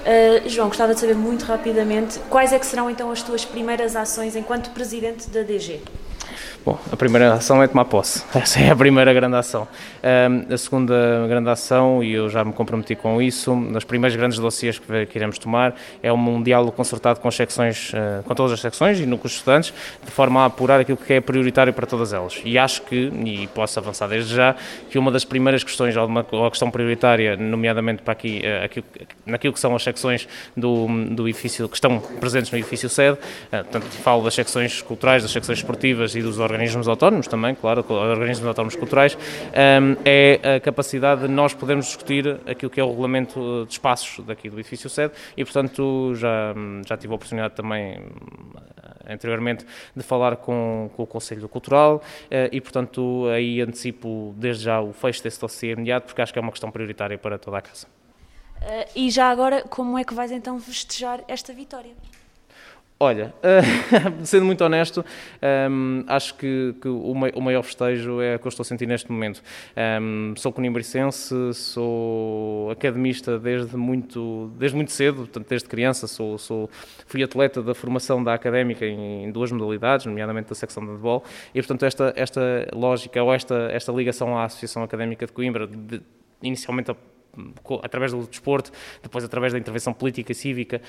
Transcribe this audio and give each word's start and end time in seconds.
Uh, 0.00 0.48
João, 0.48 0.68
gostava 0.68 0.94
de 0.94 1.00
saber 1.00 1.14
muito 1.14 1.44
rapidamente 1.44 2.18
quais 2.30 2.52
é 2.52 2.58
que 2.58 2.64
serão 2.64 2.88
então 2.88 3.10
as 3.10 3.22
tuas 3.22 3.44
primeiras 3.44 3.94
ações 3.94 4.34
enquanto 4.34 4.70
presidente 4.70 5.28
da 5.28 5.42
DG? 5.42 5.80
Bom, 6.64 6.78
a 6.92 6.96
primeira 6.96 7.32
ação 7.32 7.62
é 7.62 7.66
tomar 7.66 7.86
posse. 7.86 8.22
Essa 8.36 8.60
é 8.60 8.70
a 8.70 8.76
primeira 8.76 9.12
grande 9.14 9.34
ação. 9.36 9.66
Um, 10.02 10.52
a 10.52 10.58
segunda 10.58 11.26
grande 11.26 11.48
ação, 11.48 12.04
e 12.04 12.12
eu 12.12 12.28
já 12.28 12.44
me 12.44 12.52
comprometi 12.52 12.94
com 12.94 13.20
isso, 13.20 13.56
nas 13.56 13.82
primeiras 13.82 14.14
grandes 14.14 14.38
dossiês 14.38 14.78
que, 14.78 15.06
que 15.06 15.18
iremos 15.18 15.38
tomar, 15.38 15.74
é 16.02 16.12
um, 16.12 16.36
um 16.36 16.42
diálogo 16.42 16.72
concertado 16.72 17.18
com 17.18 17.30
secções, 17.30 17.92
uh, 17.94 18.22
com 18.24 18.34
todas 18.34 18.52
as 18.52 18.60
secções 18.60 19.00
e 19.00 19.06
com 19.06 19.26
os 19.26 19.32
estudantes, 19.32 19.72
de 20.04 20.10
forma 20.10 20.42
a 20.42 20.46
apurar 20.46 20.80
aquilo 20.80 20.98
que 20.98 21.14
é 21.14 21.20
prioritário 21.20 21.72
para 21.72 21.86
todas 21.86 22.12
elas. 22.12 22.40
E 22.44 22.58
acho 22.58 22.82
que, 22.82 23.10
e 23.24 23.46
posso 23.48 23.78
avançar 23.78 24.06
desde 24.08 24.34
já, 24.34 24.54
que 24.90 24.98
uma 24.98 25.10
das 25.10 25.24
primeiras 25.24 25.64
questões, 25.64 25.96
ou 25.96 26.06
uma, 26.06 26.26
ou 26.30 26.50
questão 26.50 26.70
prioritária, 26.70 27.36
nomeadamente 27.36 28.02
para 28.02 28.12
aqui, 28.12 28.42
uh, 28.44 28.64
aquilo, 28.66 28.86
naquilo 29.24 29.54
que 29.54 29.60
são 29.60 29.74
as 29.74 29.82
secções 29.82 30.28
do, 30.54 30.86
do 31.10 31.26
edifício, 31.26 31.68
que 31.68 31.76
estão 31.76 31.98
presentes 31.98 32.50
no 32.50 32.58
edifício 32.58 32.88
sede, 32.88 33.16
uh, 33.16 33.64
portanto, 33.64 33.84
falo 34.02 34.22
das 34.22 34.34
secções 34.34 34.82
culturais, 34.82 35.22
das 35.22 35.32
secções 35.32 35.58
esportivas 35.58 36.14
e 36.14 36.19
dos 36.22 36.38
organismos 36.38 36.88
autónomos 36.88 37.26
também, 37.26 37.54
claro, 37.54 37.84
organismos 37.88 38.46
autónomos 38.46 38.76
culturais, 38.76 39.16
um, 39.16 39.96
é 40.04 40.56
a 40.56 40.60
capacidade 40.60 41.22
de 41.22 41.28
nós 41.28 41.54
podermos 41.54 41.86
discutir 41.86 42.40
aquilo 42.46 42.70
que 42.70 42.80
é 42.80 42.84
o 42.84 42.88
regulamento 42.88 43.64
de 43.66 43.72
espaços 43.72 44.24
daqui 44.24 44.48
do 44.48 44.58
edifício 44.58 44.88
sede 44.88 45.14
e, 45.36 45.44
portanto, 45.44 46.14
já, 46.14 46.54
já 46.86 46.96
tive 46.96 47.12
a 47.12 47.16
oportunidade 47.16 47.54
também 47.54 47.98
anteriormente 49.08 49.66
de 49.94 50.02
falar 50.02 50.36
com, 50.36 50.90
com 50.96 51.02
o 51.02 51.06
Conselho 51.06 51.48
Cultural 51.48 52.02
e, 52.52 52.60
portanto, 52.60 53.26
aí 53.34 53.60
antecipo 53.60 54.34
desde 54.36 54.64
já 54.64 54.80
o 54.80 54.92
fecho 54.92 55.22
desse 55.22 55.40
dossiê 55.40 55.72
imediato, 55.72 56.06
porque 56.06 56.22
acho 56.22 56.32
que 56.32 56.38
é 56.38 56.42
uma 56.42 56.52
questão 56.52 56.70
prioritária 56.70 57.18
para 57.18 57.38
toda 57.38 57.58
a 57.58 57.62
casa. 57.62 57.86
Uh, 58.60 58.84
e 58.94 59.10
já 59.10 59.30
agora, 59.30 59.62
como 59.62 59.98
é 59.98 60.04
que 60.04 60.12
vais 60.12 60.30
então 60.30 60.60
festejar 60.60 61.22
esta 61.26 61.52
vitória? 61.52 61.92
Olha, 63.02 63.32
uh, 63.38 64.12
sendo 64.26 64.44
muito 64.44 64.62
honesto, 64.62 65.02
um, 65.70 66.04
acho 66.06 66.34
que, 66.34 66.74
que 66.82 66.86
o, 66.86 67.12
o, 67.12 67.40
maior 67.40 67.62
festejo 67.62 68.20
é 68.20 68.36
o 68.36 68.38
que 68.38 68.46
eu 68.46 68.50
estou 68.50 68.60
a 68.62 68.64
sentir 68.66 68.86
neste 68.86 69.10
momento. 69.10 69.42
Um, 70.02 70.34
sou 70.36 70.52
conimbricense, 70.52 71.34
sou 71.54 72.70
academista 72.70 73.38
desde 73.38 73.74
muito, 73.74 74.52
desde 74.58 74.76
muito 74.76 74.92
cedo, 74.92 75.22
portanto, 75.22 75.48
desde 75.48 75.66
criança. 75.66 76.06
Sou, 76.06 76.36
sou, 76.36 76.68
fui 77.06 77.22
atleta 77.22 77.62
da 77.62 77.74
formação 77.74 78.22
da 78.22 78.34
académica 78.34 78.84
em, 78.84 79.24
em, 79.24 79.32
duas 79.32 79.50
modalidades, 79.50 80.04
nomeadamente 80.04 80.50
da 80.50 80.54
secção 80.54 80.84
de 80.84 80.90
handball, 80.90 81.24
e 81.54 81.60
portanto 81.62 81.86
esta, 81.86 82.12
esta 82.14 82.68
lógica 82.74 83.22
ou 83.22 83.32
esta, 83.32 83.70
esta 83.72 83.90
ligação 83.92 84.36
à 84.36 84.44
Associação 84.44 84.82
Académica 84.82 85.24
de 85.24 85.32
Coimbra, 85.32 85.66
de, 85.66 86.02
inicialmente 86.42 86.90
através 87.82 88.12
do 88.12 88.26
desporto, 88.26 88.70
depois 89.02 89.24
através 89.24 89.52
da 89.52 89.58
intervenção 89.58 89.92
política 89.92 90.32
e 90.32 90.34
cívica 90.34 90.80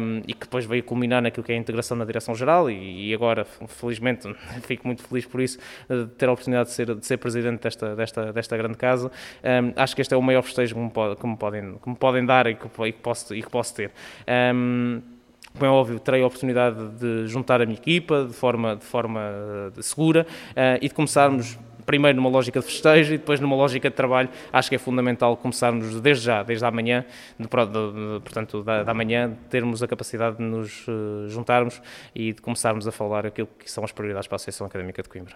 um, 0.00 0.22
e 0.26 0.34
que 0.34 0.40
depois 0.40 0.64
veio 0.64 0.82
culminar 0.82 1.22
naquilo 1.22 1.44
que 1.44 1.52
é 1.52 1.54
a 1.54 1.58
integração 1.58 1.96
na 1.96 2.04
direção-geral 2.04 2.70
e, 2.70 3.08
e, 3.08 3.14
agora, 3.14 3.44
felizmente, 3.44 4.32
fico 4.62 4.86
muito 4.86 5.02
feliz 5.02 5.26
por 5.26 5.40
isso, 5.40 5.58
de 5.88 6.06
ter 6.06 6.28
a 6.28 6.32
oportunidade 6.32 6.68
de 6.68 6.74
ser, 6.74 6.94
de 6.94 7.06
ser 7.06 7.16
presidente 7.16 7.62
desta, 7.62 7.96
desta, 7.96 8.32
desta 8.32 8.56
grande 8.56 8.76
casa. 8.76 9.10
Um, 9.42 9.72
acho 9.76 9.94
que 9.94 10.02
este 10.02 10.14
é 10.14 10.16
o 10.16 10.22
maior 10.22 10.42
festejo 10.42 10.74
que 10.74 10.80
me, 10.80 10.90
pode, 10.90 11.16
que 11.16 11.26
me, 11.26 11.36
podem, 11.36 11.78
que 11.78 11.88
me 11.88 11.96
podem 11.96 12.24
dar 12.24 12.46
e 12.46 12.54
que, 12.54 12.66
e 12.66 12.92
que, 12.92 13.00
posso, 13.00 13.34
e 13.34 13.42
que 13.42 13.50
posso 13.50 13.74
ter. 13.74 13.90
Um, 14.54 15.00
como 15.52 15.66
é 15.66 15.68
óbvio, 15.68 15.98
terei 15.98 16.22
a 16.22 16.26
oportunidade 16.26 16.88
de 16.90 17.26
juntar 17.26 17.60
a 17.60 17.66
minha 17.66 17.76
equipa 17.76 18.24
de 18.24 18.32
forma, 18.32 18.76
de 18.76 18.84
forma 18.84 19.20
eh, 19.76 19.82
segura 19.82 20.24
uh, 20.50 20.78
e 20.80 20.88
de 20.88 20.94
começarmos 20.94 21.58
primeiro 21.90 22.14
numa 22.14 22.30
lógica 22.30 22.60
de 22.60 22.66
festejo 22.66 23.14
e 23.14 23.18
depois 23.18 23.40
numa 23.40 23.56
lógica 23.56 23.90
de 23.90 23.96
trabalho, 23.96 24.28
acho 24.52 24.68
que 24.68 24.76
é 24.76 24.78
fundamental 24.78 25.36
começarmos 25.36 26.00
desde 26.00 26.24
já, 26.24 26.40
desde 26.44 26.64
amanhã, 26.64 27.04
de, 27.36 27.46
de, 27.46 28.20
portanto, 28.20 28.62
da, 28.62 28.84
da 28.84 28.94
manhã, 28.94 29.36
termos 29.48 29.82
a 29.82 29.88
capacidade 29.88 30.36
de 30.36 30.42
nos 30.44 30.86
uh, 30.86 31.28
juntarmos 31.28 31.82
e 32.14 32.32
de 32.32 32.40
começarmos 32.40 32.86
a 32.86 32.92
falar 32.92 33.26
aquilo 33.26 33.48
que 33.58 33.68
são 33.68 33.82
as 33.82 33.90
prioridades 33.90 34.28
para 34.28 34.36
a 34.36 34.38
Associação 34.38 34.68
Académica 34.68 35.02
de 35.02 35.08
Coimbra. 35.08 35.34